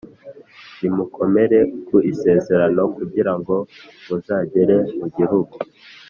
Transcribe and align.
Nimukomere 0.79 1.59
ku 1.85 1.95
isezerano 2.11 2.81
kugira 2.97 3.31
ngo 3.39 3.55
muzagere 4.07 4.77
mu 4.97 5.07
gihugu 5.15 5.55